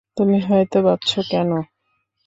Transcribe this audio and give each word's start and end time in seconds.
তুমি 0.17 0.37
হয়ত 0.41 0.73
ভাবছ 0.85 1.11
কেন। 1.31 1.49